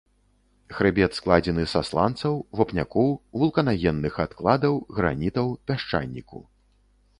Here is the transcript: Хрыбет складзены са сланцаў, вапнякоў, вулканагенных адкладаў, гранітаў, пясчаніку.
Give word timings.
Хрыбет 0.77 1.11
складзены 1.17 1.65
са 1.73 1.81
сланцаў, 1.89 2.33
вапнякоў, 2.61 3.13
вулканагенных 3.43 4.13
адкладаў, 4.25 4.73
гранітаў, 4.99 5.55
пясчаніку. 5.69 6.45